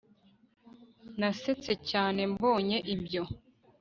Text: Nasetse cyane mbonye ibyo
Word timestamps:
Nasetse 1.19 1.71
cyane 1.89 2.21
mbonye 2.33 2.77
ibyo 2.93 3.23